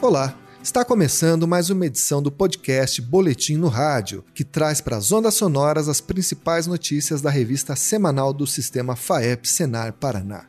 [0.00, 0.32] Olá,
[0.62, 5.34] está começando mais uma edição do podcast Boletim no Rádio, que traz para as ondas
[5.34, 10.44] sonoras as principais notícias da revista semanal do sistema FAEP Senar Paraná.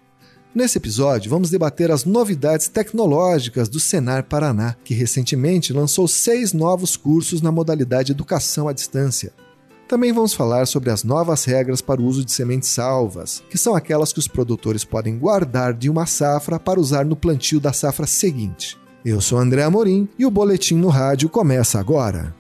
[0.54, 6.95] Nesse episódio, vamos debater as novidades tecnológicas do Senar Paraná, que recentemente lançou seis novos
[6.95, 9.34] cursos na modalidade Educação à Distância.
[9.88, 13.75] Também vamos falar sobre as novas regras para o uso de sementes salvas, que são
[13.75, 18.05] aquelas que os produtores podem guardar de uma safra para usar no plantio da safra
[18.05, 18.77] seguinte.
[19.04, 22.35] Eu sou André Amorim e o Boletim no Rádio começa agora.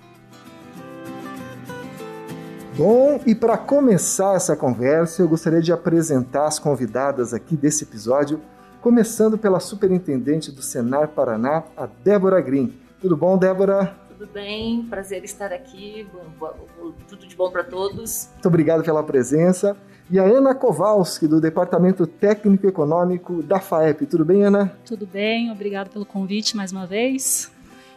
[2.75, 8.41] Bom, e para começar essa conversa, eu gostaria de apresentar as convidadas aqui desse episódio,
[8.81, 12.73] começando pela superintendente do Senar Paraná, a Débora Green.
[13.01, 13.95] Tudo bom, Débora?
[14.19, 14.83] tudo bem?
[14.83, 16.05] Prazer estar aqui.
[17.07, 18.27] Tudo de bom para todos.
[18.33, 19.77] Muito obrigado pela presença.
[20.11, 24.07] E a Ana Kowalski, do Departamento Técnico Econômico da FAEP.
[24.07, 24.73] Tudo bem, Ana?
[24.83, 27.51] Tudo bem, obrigado pelo convite mais uma vez.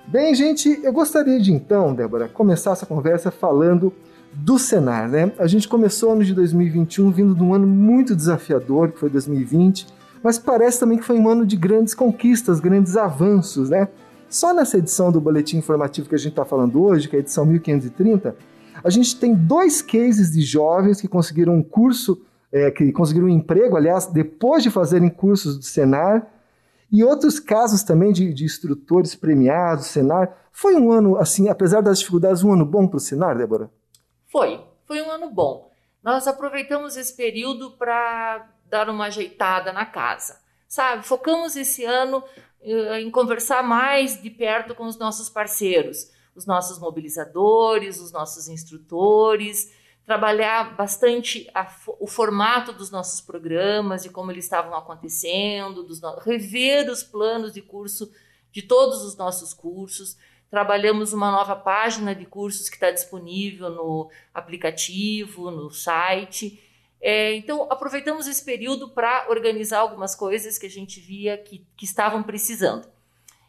[0.06, 3.90] Bem, gente, eu gostaria de então, Débora, começar essa conversa falando
[4.30, 5.32] do Senar, né?
[5.38, 9.08] A gente começou o ano de 2021 vindo de um ano muito desafiador, que foi
[9.08, 9.86] 2020,
[10.22, 13.88] mas parece também que foi um ano de grandes conquistas, grandes avanços, né?
[14.28, 17.20] Só nessa edição do boletim informativo que a gente está falando hoje, que é a
[17.20, 18.36] edição 1530,
[18.84, 23.30] a gente tem dois cases de jovens que conseguiram um curso, é, que conseguiram um
[23.30, 26.26] emprego, aliás, depois de fazerem cursos do Senar,
[26.90, 30.36] e outros casos também de, de instrutores premiados, Senar.
[30.52, 33.70] Foi um ano, assim, apesar das dificuldades, um ano bom para o Senar, Débora?
[34.30, 35.70] Foi, foi um ano bom.
[36.02, 41.06] Nós aproveitamos esse período para dar uma ajeitada na casa, sabe?
[41.06, 42.22] Focamos esse ano
[42.60, 48.48] eh, em conversar mais de perto com os nossos parceiros, os nossos mobilizadores, os nossos
[48.48, 49.72] instrutores,
[50.04, 56.90] trabalhar bastante a, o formato dos nossos programas, de como eles estavam acontecendo, dos, rever
[56.90, 58.10] os planos de curso
[58.50, 60.16] de todos os nossos cursos.
[60.50, 66.62] Trabalhamos uma nova página de cursos que está disponível no aplicativo, no site.
[67.00, 71.84] É, então, aproveitamos esse período para organizar algumas coisas que a gente via que, que
[71.84, 72.91] estavam precisando.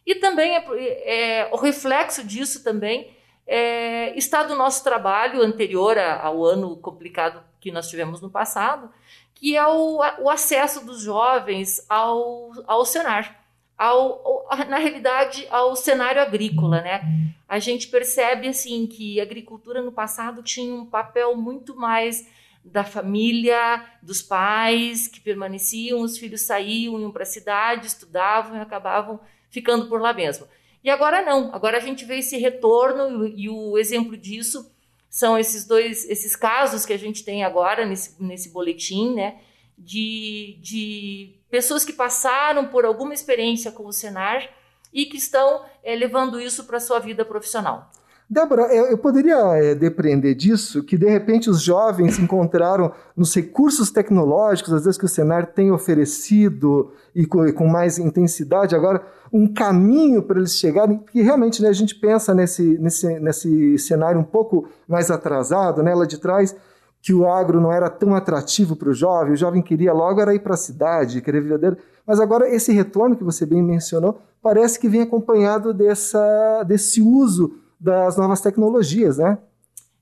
[0.06, 3.16] E também é, é, o reflexo disso também
[3.47, 8.90] é, está do nosso trabalho anterior ao ano complicado que nós tivemos no passado,
[9.34, 13.30] que é o, o acesso dos jovens ao, ao cenário,
[13.78, 16.81] ao, ao, na realidade, ao cenário agrícola.
[16.81, 17.34] Né?
[17.47, 22.28] A gente percebe assim que a agricultura no passado tinha um papel muito mais
[22.64, 28.62] da família, dos pais que permaneciam, os filhos saíam, iam para a cidade, estudavam e
[28.62, 29.20] acabavam
[29.53, 30.47] ficando por lá mesmo.
[30.84, 34.69] E agora não, agora a gente vê esse retorno e, o exemplo disso
[35.09, 39.40] são esses dois, esses casos que a gente tem agora nesse, nesse boletim, né,
[39.78, 44.50] de, de pessoas que passaram por alguma experiência com o Senar
[44.91, 47.91] e que estão é, levando isso para a sua vida profissional.
[48.29, 50.84] Débora, eu poderia é, depreender disso?
[50.84, 55.72] Que de repente os jovens encontraram nos recursos tecnológicos, às vezes que o Senar tem
[55.72, 61.73] oferecido e com, mais intensidade agora, um caminho para eles chegarem, porque realmente né, a
[61.73, 66.55] gente pensa nesse, nesse, nesse cenário um pouco mais atrasado, né, lá de trás,
[67.01, 70.34] que o agro não era tão atrativo para o jovem, o jovem queria logo era
[70.34, 74.79] ir para a cidade, querer viver mas agora esse retorno que você bem mencionou parece
[74.79, 79.38] que vem acompanhado dessa, desse uso das novas tecnologias, né?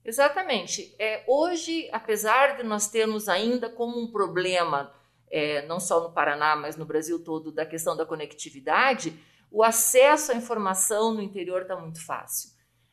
[0.04, 0.94] Exatamente.
[1.00, 4.92] É, hoje, apesar de nós termos ainda como um problema,
[5.28, 9.18] é, não só no Paraná, mas no Brasil todo, da questão da conectividade,
[9.50, 12.50] o acesso à informação no interior está muito fácil.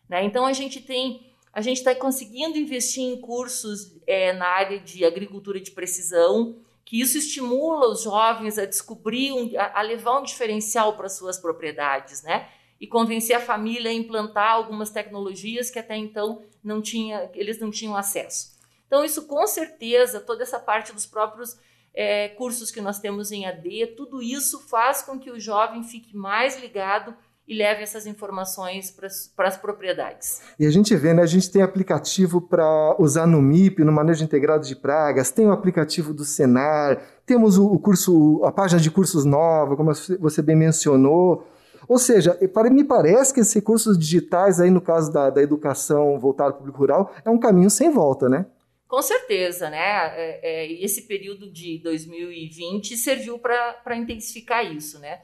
[0.09, 0.23] Né?
[0.25, 5.05] Então a gente tem, a gente está conseguindo investir em cursos é, na área de
[5.05, 10.23] agricultura de precisão, que isso estimula os jovens a descobrir, um, a, a levar um
[10.23, 12.49] diferencial para suas propriedades, né?
[12.79, 17.69] E convencer a família a implantar algumas tecnologias que até então não tinha, eles não
[17.69, 18.57] tinham acesso.
[18.88, 21.57] Então, isso com certeza, toda essa parte dos próprios
[21.94, 26.16] é, cursos que nós temos em AD, tudo isso faz com que o jovem fique
[26.16, 27.13] mais ligado
[27.47, 28.91] e leve essas informações
[29.35, 30.40] para as propriedades.
[30.59, 31.23] E a gente vê, né?
[31.23, 35.52] A gente tem aplicativo para usar no MIP, no manejo integrado de pragas, tem o
[35.52, 40.55] aplicativo do Senar, temos o, o curso, a página de cursos nova, como você bem
[40.55, 41.47] mencionou.
[41.90, 42.38] Ou seja,
[42.72, 46.78] me parece que esses recursos digitais, aí no caso da, da educação voltada ao público
[46.78, 48.46] rural, é um caminho sem volta, né?
[48.88, 49.80] Com certeza, né?
[49.80, 55.20] É, é, esse período de 2020 serviu para intensificar isso, né?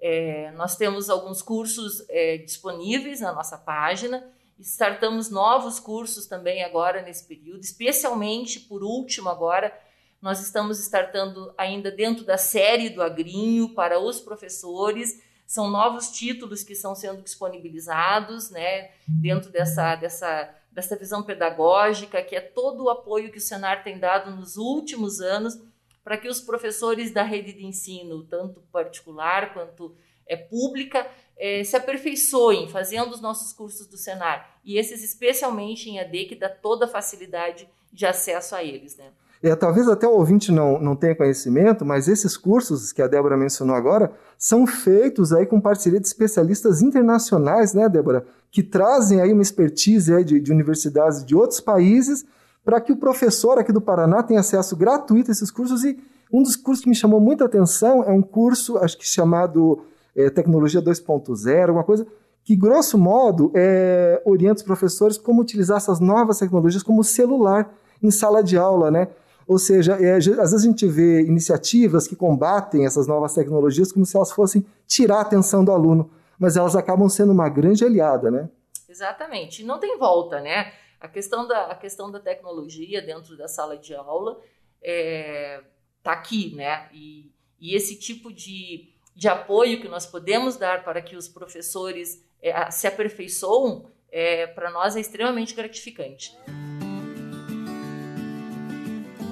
[0.00, 4.24] É, nós temos alguns cursos é, disponíveis na nossa página,
[4.58, 9.72] startamos novos cursos também agora nesse período, especialmente por último agora,
[10.20, 16.62] nós estamos startando ainda dentro da série do Agrinho para os professores são novos títulos
[16.62, 22.90] que estão sendo disponibilizados, né, dentro dessa, dessa, dessa visão pedagógica, que é todo o
[22.90, 25.58] apoio que o Senar tem dado nos últimos anos
[26.04, 29.96] para que os professores da rede de ensino, tanto particular quanto
[30.26, 34.60] é, pública, é, se aperfeiçoem fazendo os nossos cursos do Senar.
[34.62, 38.98] E esses especialmente em AD, que dá toda a facilidade de acesso a eles.
[38.98, 39.10] Né?
[39.42, 43.36] É, talvez até o ouvinte não, não tenha conhecimento, mas esses cursos que a Débora
[43.36, 48.26] mencionou agora são feitos aí com parceria de especialistas internacionais, né, Débora?
[48.50, 52.24] Que trazem aí uma expertise aí de, de universidades de outros países
[52.64, 55.84] para que o professor aqui do Paraná tenha acesso gratuito a esses cursos.
[55.84, 55.98] E
[56.32, 59.84] um dos cursos que me chamou muita atenção é um curso, acho que chamado
[60.16, 62.06] é, Tecnologia 2.0, alguma coisa,
[62.44, 68.10] que, grosso modo, é, orienta os professores como utilizar essas novas tecnologias como celular em
[68.10, 69.08] sala de aula, né?
[69.48, 74.04] Ou seja, é, às vezes a gente vê iniciativas que combatem essas novas tecnologias como
[74.04, 78.30] se elas fossem tirar a atenção do aluno, mas elas acabam sendo uma grande aliada,
[78.30, 78.50] né?
[78.86, 79.64] Exatamente.
[79.64, 80.70] Não tem volta, né?
[81.00, 84.42] A questão da, a questão da tecnologia dentro da sala de aula está
[84.82, 85.62] é,
[86.02, 86.86] tá aqui, né?
[86.92, 92.22] E, e esse tipo de, de apoio que nós podemos dar para que os professores
[92.42, 96.36] é, se aperfeiçoam, é, para nós é extremamente gratificante.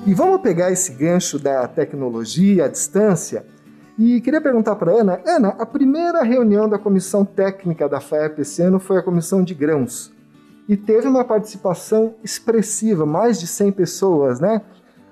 [0.07, 3.45] E vamos pegar esse gancho da tecnologia à distância
[3.99, 8.63] e queria perguntar para Ana, Ana, a primeira reunião da comissão técnica da FAEP esse
[8.63, 10.13] ano foi a comissão de grãos
[10.69, 14.63] e teve uma participação expressiva, mais de 100 pessoas, né?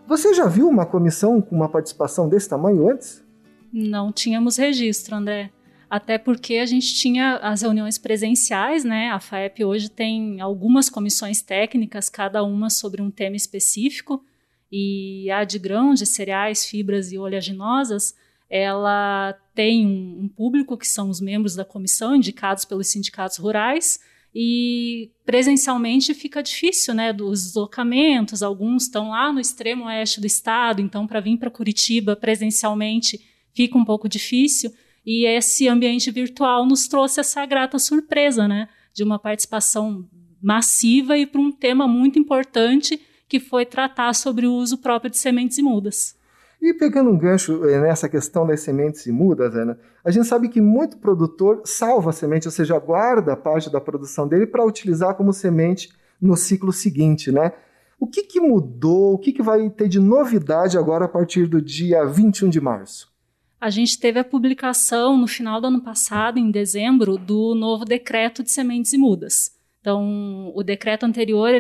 [0.07, 3.25] Você já viu uma comissão com uma participação desse tamanho antes?
[3.73, 5.51] Não tínhamos registro, André.
[5.91, 9.11] Até porque a gente tinha as reuniões presenciais, né?
[9.11, 14.23] A FAEP hoje tem algumas comissões técnicas, cada uma sobre um tema específico
[14.71, 18.15] e a de grãos, de cereais, fibras e oleaginosas,
[18.49, 23.99] ela tem um, público que são os membros da comissão, indicados pelos sindicatos rurais,
[24.35, 30.81] e presencialmente fica difícil, né, dos deslocamentos, alguns estão lá no extremo oeste do estado,
[30.81, 33.21] então para vir para Curitiba presencialmente
[33.55, 34.73] fica um pouco difícil,
[35.07, 40.09] e esse ambiente virtual nos trouxe essa grata surpresa, né, de uma participação
[40.43, 43.01] massiva e para um tema muito importante
[43.35, 46.15] que foi tratar sobre o uso próprio de sementes e mudas.
[46.63, 50.49] E pegando um gancho eh, nessa questão das sementes e mudas, Ana, a gente sabe
[50.49, 55.17] que muito produtor salva a semente, ou seja, guarda parte da produção dele para utilizar
[55.17, 55.89] como semente
[56.21, 57.51] no ciclo seguinte, né?
[57.99, 59.15] O que, que mudou?
[59.15, 63.13] O que, que vai ter de novidade agora a partir do dia 21 de março?
[63.61, 68.45] A gente teve a publicação no final do ano passado, em dezembro, do novo decreto
[68.45, 69.51] de sementes e mudas.
[69.85, 71.51] Então, o decreto anterior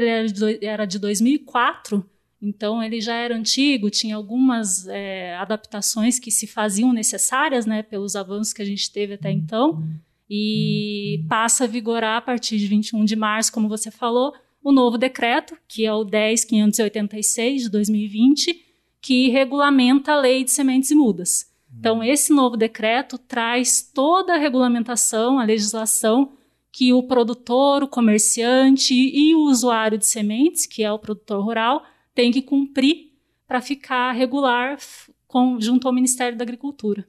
[0.62, 2.02] era de 2004,
[2.40, 8.16] então ele já era antigo, tinha algumas é, adaptações que se faziam necessárias, né, pelos
[8.16, 9.86] avanços que a gente teve até então,
[10.28, 14.32] e passa a vigorar a partir de 21 de março, como você falou,
[14.62, 18.58] o novo decreto, que é o 10586 de 2020,
[19.02, 21.52] que regulamenta a lei de sementes e mudas.
[21.78, 26.32] Então, esse novo decreto traz toda a regulamentação, a legislação
[26.74, 31.84] que o produtor, o comerciante e o usuário de sementes, que é o produtor rural,
[32.12, 33.12] tem que cumprir
[33.46, 34.76] para ficar regular
[35.28, 37.06] com, junto ao Ministério da Agricultura.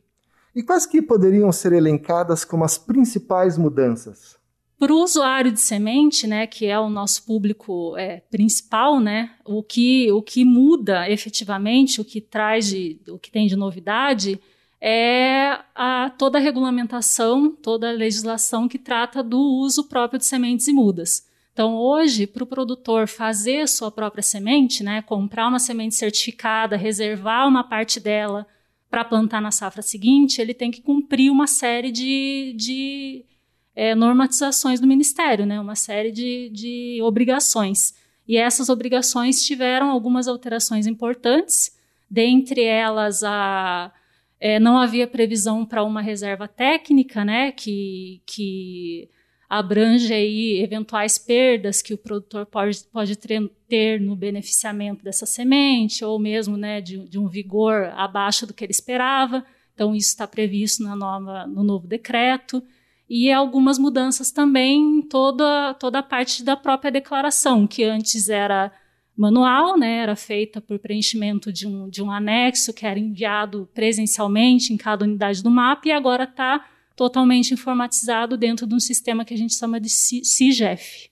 [0.55, 4.37] E quais que poderiam ser elencadas como as principais mudanças?
[4.77, 9.63] Para o usuário de semente, né, que é o nosso público é, principal, né, o
[9.63, 14.39] que, o que muda efetivamente, o que traz de, o que tem de novidade,
[14.81, 20.67] é a, toda a regulamentação, toda a legislação que trata do uso próprio de sementes
[20.67, 21.25] e mudas.
[21.53, 27.47] Então, hoje, para o produtor fazer sua própria semente, né, comprar uma semente certificada, reservar
[27.47, 28.45] uma parte dela
[28.89, 33.25] para plantar na safra seguinte, ele tem que cumprir uma série de, de
[33.73, 37.95] é, normatizações do Ministério, né, uma série de, de obrigações.
[38.27, 41.77] E essas obrigações tiveram algumas alterações importantes,
[42.09, 43.93] dentre elas a
[44.39, 49.09] é, não havia previsão para uma reserva técnica, né, que, que
[49.49, 56.19] abrange aí eventuais perdas que o produtor pode, pode ter no beneficiamento dessa semente, ou
[56.19, 59.45] mesmo né, de, de um vigor abaixo do que ele esperava.
[59.73, 62.63] Então, isso está previsto na nova, no novo decreto.
[63.09, 68.71] E algumas mudanças também em toda, toda a parte da própria declaração, que antes era
[69.15, 74.73] manual, né, era feita por preenchimento de um, de um anexo que era enviado presencialmente
[74.73, 79.33] em cada unidade do mapa e agora está totalmente informatizado dentro de um sistema que
[79.33, 81.09] a gente chama de CIGEF.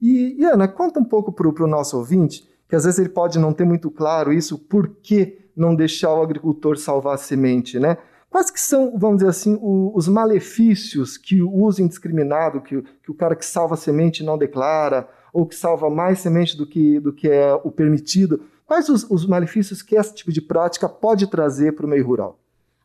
[0.00, 3.38] E, e Ana, conta um pouco para o nosso ouvinte, que às vezes ele pode
[3.38, 7.98] não ter muito claro isso, por que não deixar o agricultor salvar a semente, né?
[8.30, 13.10] Quais que são, vamos dizer assim, o, os malefícios que o uso indiscriminado, que, que
[13.10, 17.12] o cara que salva semente não declara, ou que salva mais semente do que, do
[17.12, 18.42] que é o permitido?
[18.66, 22.38] Quais os, os malefícios que esse tipo de prática pode trazer para o meio rural?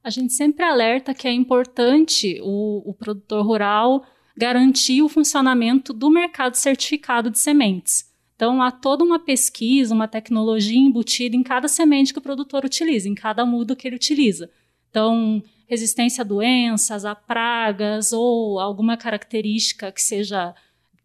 [0.04, 4.04] A gente sempre alerta que é importante o, o produtor rural
[4.38, 8.14] garantir o funcionamento do mercado certificado de sementes.
[8.36, 13.08] Então, há toda uma pesquisa, uma tecnologia embutida em cada semente que o produtor utiliza,
[13.08, 14.50] em cada mudo que ele utiliza.
[14.90, 20.54] Então, resistência a doenças, a pragas ou alguma característica que seja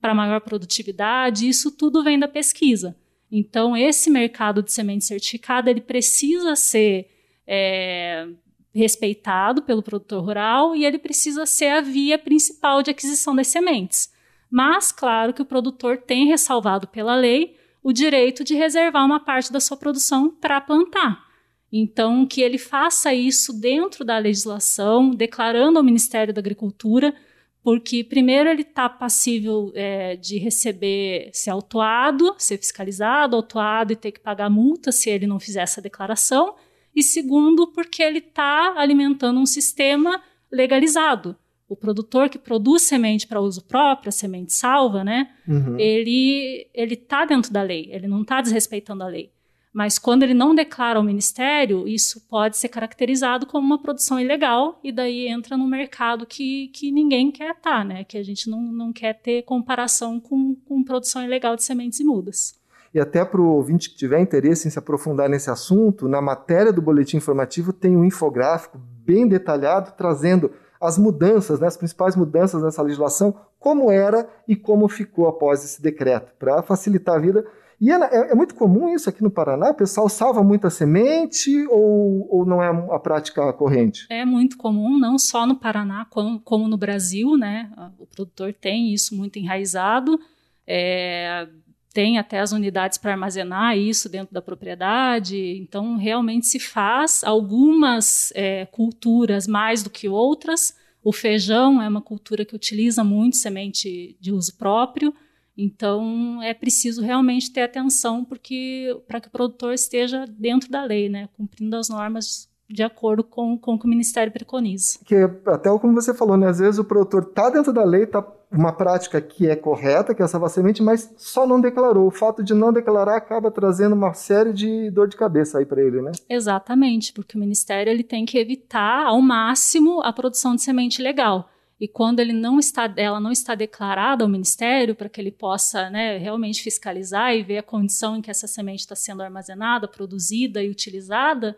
[0.00, 2.96] para maior produtividade, isso tudo vem da pesquisa.
[3.30, 7.08] Então, esse mercado de semente certificada ele precisa ser
[7.46, 8.26] é,
[8.74, 14.12] respeitado pelo produtor rural e ele precisa ser a via principal de aquisição das sementes.
[14.50, 19.52] Mas, claro que o produtor tem ressalvado pela lei o direito de reservar uma parte
[19.52, 21.24] da sua produção para plantar.
[21.72, 27.14] Então, que ele faça isso dentro da legislação, declarando ao Ministério da Agricultura,
[27.62, 34.12] porque, primeiro, ele está passível é, de receber, ser autuado, ser fiscalizado, autuado e ter
[34.12, 36.54] que pagar multa se ele não fizer essa declaração
[36.94, 41.36] e segundo, porque ele está alimentando um sistema legalizado.
[41.68, 45.30] O produtor que produz semente para uso próprio, a semente salva, né?
[45.46, 45.78] Uhum.
[45.78, 49.30] Ele ele está dentro da lei, ele não está desrespeitando a lei.
[49.72, 54.80] Mas quando ele não declara ao ministério, isso pode ser caracterizado como uma produção ilegal
[54.82, 58.02] e daí entra no mercado que, que ninguém quer estar, tá, né?
[58.02, 62.04] Que a gente não, não quer ter comparação com, com produção ilegal de sementes e
[62.04, 62.58] mudas.
[62.92, 66.72] E até para o ouvinte que tiver interesse em se aprofundar nesse assunto, na matéria
[66.72, 70.50] do boletim informativo tem um infográfico bem detalhado trazendo
[70.80, 75.80] as mudanças, né, as principais mudanças nessa legislação, como era e como ficou após esse
[75.80, 77.46] decreto, para facilitar a vida.
[77.80, 79.70] E é, é, muito comum isso aqui no Paraná?
[79.70, 84.06] O pessoal salva muita semente ou, ou não é a prática corrente?
[84.10, 87.72] É muito comum, não só no Paraná, como, como no Brasil, né?
[87.98, 90.20] O produtor tem isso muito enraizado.
[90.66, 91.48] É,
[91.92, 95.38] tem até as unidades para armazenar isso dentro da propriedade.
[95.56, 100.76] Então, realmente se faz algumas é, culturas mais do que outras.
[101.02, 105.14] O feijão é uma cultura que utiliza muito semente de uso próprio.
[105.62, 111.08] Então, é preciso realmente ter atenção porque para que o produtor esteja dentro da lei,
[111.08, 114.98] né, cumprindo as normas de acordo com, com o que o Ministério preconiza.
[115.04, 118.24] Que até como você falou, né, às vezes o produtor está dentro da lei, está
[118.50, 122.06] uma prática que é correta, que é salvar semente, mas só não declarou.
[122.06, 125.82] O fato de não declarar acaba trazendo uma série de dor de cabeça aí para
[125.82, 126.12] ele, né?
[126.28, 131.48] Exatamente, porque o Ministério ele tem que evitar ao máximo a produção de semente legal.
[131.80, 135.88] E quando ele não está, ela não está declarada ao Ministério, para que ele possa
[135.88, 140.62] né, realmente fiscalizar e ver a condição em que essa semente está sendo armazenada, produzida
[140.62, 141.56] e utilizada,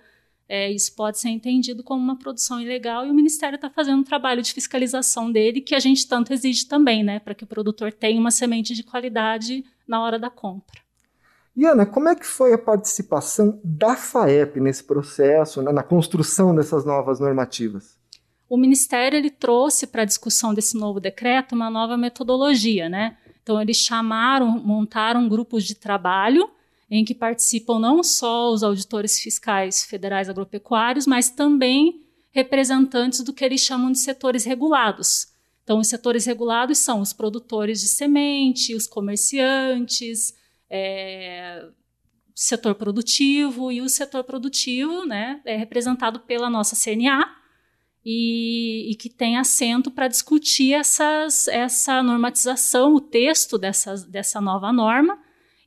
[0.49, 4.05] é, isso pode ser entendido como uma produção ilegal e o Ministério está fazendo um
[4.05, 7.93] trabalho de fiscalização dele que a gente tanto exige também, né, para que o produtor
[7.93, 10.81] tenha uma semente de qualidade na hora da compra.
[11.57, 16.55] E Ana, como é que foi a participação da FAEP nesse processo, né, na construção
[16.55, 18.02] dessas novas normativas?
[18.53, 23.17] O Ministério ele trouxe para a discussão desse novo decreto uma nova metodologia, né?
[23.43, 26.51] Então eles chamaram, montaram grupos de trabalho
[26.91, 33.43] em que participam não só os auditores fiscais federais agropecuários, mas também representantes do que
[33.43, 35.29] eles chamam de setores regulados.
[35.65, 40.35] Então, os setores regulados são os produtores de semente, os comerciantes,
[40.69, 41.71] é,
[42.35, 47.41] setor produtivo, e o setor produtivo né, é representado pela nossa CNA,
[48.05, 54.73] e, e que tem assento para discutir essas, essa normatização, o texto dessa, dessa nova
[54.73, 55.19] norma,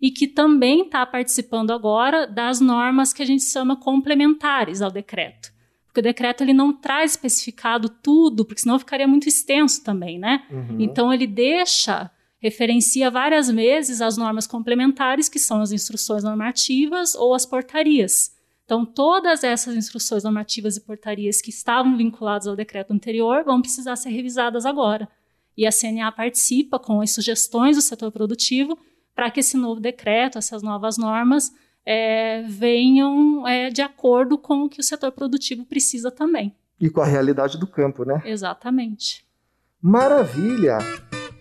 [0.01, 5.53] e que também está participando agora das normas que a gente chama complementares ao decreto.
[5.87, 10.45] Porque o decreto ele não traz especificado tudo, porque senão ficaria muito extenso também, né?
[10.51, 10.77] Uhum.
[10.77, 17.33] Então ele deixa, referencia várias vezes as normas complementares, que são as instruções normativas ou
[17.33, 18.34] as portarias.
[18.65, 23.95] Então, todas essas instruções normativas e portarias que estavam vinculadas ao decreto anterior vão precisar
[23.95, 25.07] ser revisadas agora.
[25.55, 28.77] E a CNA participa com as sugestões do setor produtivo
[29.13, 31.51] para que esse novo decreto, essas novas normas,
[31.85, 36.53] é, venham é, de acordo com o que o setor produtivo precisa também.
[36.81, 38.21] E com a realidade do campo, né?
[38.25, 39.25] Exatamente.
[39.79, 40.79] Maravilha!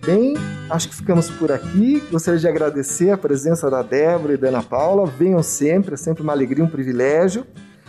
[0.05, 0.35] Bem,
[0.69, 2.01] acho que ficamos por aqui.
[2.11, 5.07] Gostaria de agradecer a presença da Débora e da Ana Paula.
[5.07, 7.47] Venham sempre, é sempre uma alegria, um privilégio.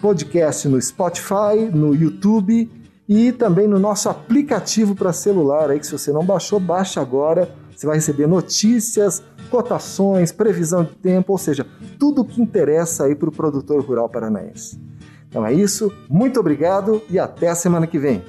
[0.00, 2.70] podcast no Spotify, no YouTube
[3.08, 7.48] e também no nosso aplicativo para celular aí que se você não baixou, baixa agora.
[7.74, 11.66] Você vai receber notícias, cotações, previsão de tempo, ou seja,
[11.98, 14.80] tudo o que interessa aí para o produtor rural paranaense.
[15.28, 18.22] Então é isso, muito obrigado e até a semana que vem.